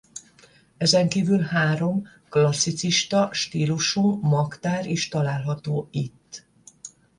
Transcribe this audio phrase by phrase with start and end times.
[0.77, 6.45] Ezenkívül három klasszicista stílusú magtár is található itt.